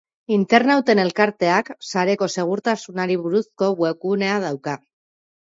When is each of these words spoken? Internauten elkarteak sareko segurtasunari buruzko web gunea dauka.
Internauten 0.35 1.01
elkarteak 1.03 1.69
sareko 1.89 2.31
segurtasunari 2.37 3.19
buruzko 3.27 3.71
web 3.85 4.03
gunea 4.09 4.41
dauka. 4.49 4.77